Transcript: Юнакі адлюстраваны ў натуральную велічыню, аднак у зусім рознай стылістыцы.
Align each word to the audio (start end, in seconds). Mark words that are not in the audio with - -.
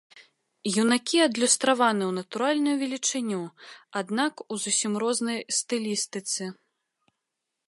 Юнакі 0.83 1.17
адлюстраваны 1.25 2.03
ў 2.07 2.13
натуральную 2.23 2.75
велічыню, 2.81 3.41
аднак 4.03 4.33
у 4.51 4.61
зусім 4.65 4.93
рознай 5.05 5.39
стылістыцы. 5.61 6.43